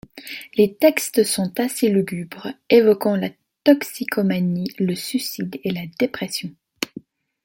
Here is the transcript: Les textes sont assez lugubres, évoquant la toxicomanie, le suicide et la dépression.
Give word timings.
Les 0.55 0.73
textes 0.73 1.23
sont 1.23 1.59
assez 1.59 1.87
lugubres, 1.87 2.47
évoquant 2.71 3.15
la 3.15 3.29
toxicomanie, 3.63 4.71
le 4.79 4.95
suicide 4.95 5.59
et 5.63 5.69
la 5.69 5.83
dépression. 5.99 6.51